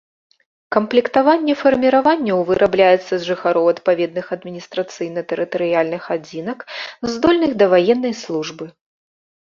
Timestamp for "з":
3.17-3.21